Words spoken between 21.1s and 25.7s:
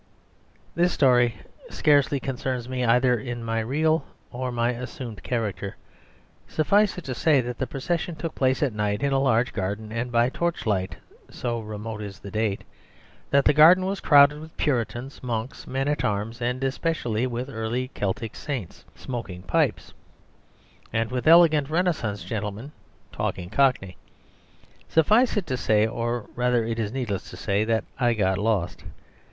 with elegant Renaissance gentlemen talking Cockney. Suffice it to